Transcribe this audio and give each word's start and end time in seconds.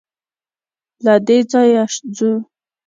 له 1.05 1.13
دې 1.27 1.37
ځايه 1.51 1.83
ځو. 2.15 2.31